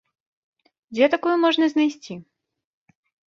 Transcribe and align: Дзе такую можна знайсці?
Дзе 0.95 1.09
такую 1.15 1.35
можна 1.43 1.65
знайсці? 1.73 2.13